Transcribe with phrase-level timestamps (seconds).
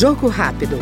[0.00, 0.78] Jogo rápido.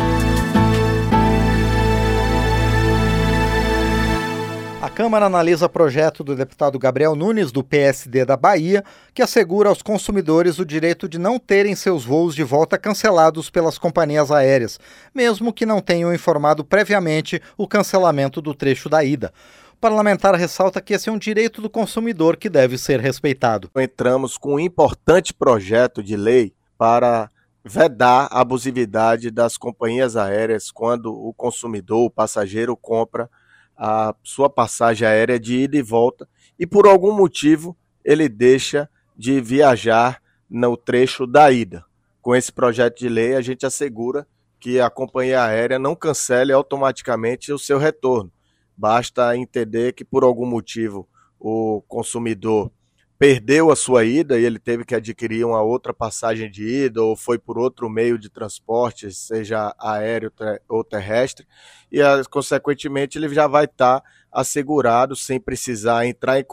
[4.80, 9.82] A Câmara analisa projeto do deputado Gabriel Nunes, do PSD da Bahia, que assegura aos
[9.82, 14.78] consumidores o direito de não terem seus voos de volta cancelados pelas companhias aéreas,
[15.12, 19.32] mesmo que não tenham informado previamente o cancelamento do trecho da ida.
[19.72, 23.68] O parlamentar ressalta que esse é um direito do consumidor que deve ser respeitado.
[23.74, 27.28] Entramos com um importante projeto de lei para
[27.64, 33.28] vedar a abusividade das companhias aéreas quando o consumidor, o passageiro, compra
[33.76, 36.28] a sua passagem aérea de ida e volta
[36.58, 41.84] e por algum motivo ele deixa de viajar no trecho da ida.
[42.20, 44.26] Com esse projeto de lei, a gente assegura
[44.58, 48.32] que a companhia aérea não cancele automaticamente o seu retorno.
[48.76, 52.70] Basta entender que por algum motivo o consumidor
[53.18, 57.16] perdeu a sua ida e ele teve que adquirir uma outra passagem de ida ou
[57.16, 60.32] foi por outro meio de transporte, seja aéreo
[60.68, 61.44] ou terrestre,
[61.90, 61.98] e
[62.30, 66.44] consequentemente ele já vai estar tá assegurado sem precisar entrar em,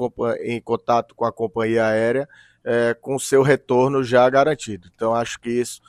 [0.42, 2.28] em, contato com a companhia aérea
[2.64, 4.90] é, com seu retorno já garantido.
[4.96, 5.80] Então acho que isso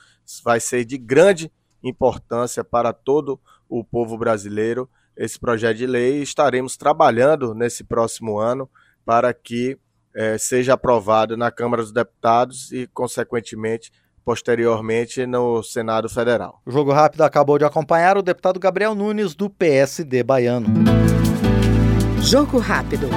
[0.43, 6.21] vai ser de grande importância para todo o povo brasileiro esse projeto de lei e
[6.21, 8.69] estaremos trabalhando nesse próximo ano
[9.03, 9.79] para que
[10.17, 13.91] é, seja aprovado na Câmara dos Deputados e, consequentemente,
[14.25, 16.59] posteriormente no Senado Federal.
[16.65, 20.67] O Jogo Rápido acabou de acompanhar o deputado Gabriel Nunes, do PSD baiano.
[22.19, 23.07] Jogo Rápido.